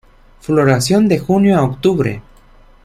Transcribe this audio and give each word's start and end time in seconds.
Floración 0.39 1.07
de 1.07 1.19
junio 1.19 1.59
a 1.59 1.61
octubre. 1.63 2.23